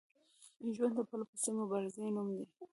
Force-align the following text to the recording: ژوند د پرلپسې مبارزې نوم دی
ژوند 0.75 0.93
د 0.97 1.01
پرلپسې 1.09 1.49
مبارزې 1.59 2.05
نوم 2.15 2.27
دی 2.37 2.45